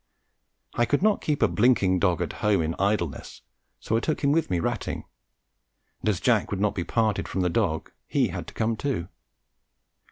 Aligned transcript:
I 0.73 0.85
could 0.87 1.03
not 1.03 1.21
keep 1.21 1.43
a 1.43 1.47
blinking 1.47 1.99
dog 1.99 2.21
at 2.23 2.33
home 2.41 2.63
in 2.63 2.73
idleness, 2.79 3.43
so 3.79 3.95
I 3.95 3.99
took 3.99 4.23
him 4.23 4.31
with 4.31 4.49
me 4.49 4.59
ratting, 4.59 5.03
and 5.99 6.09
as 6.09 6.19
Jack 6.19 6.49
would 6.49 6.59
not 6.59 6.73
be 6.73 6.83
parted 6.83 7.27
from 7.27 7.41
the 7.41 7.51
dog, 7.51 7.91
he 8.07 8.29
had 8.29 8.47
to 8.47 8.55
come 8.55 8.75
too. 8.75 9.09